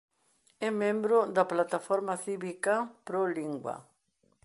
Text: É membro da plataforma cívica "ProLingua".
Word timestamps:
É 0.67 0.69
membro 0.83 1.17
da 1.35 1.43
plataforma 1.51 2.13
cívica 2.25 2.73
"ProLingua". 3.07 3.75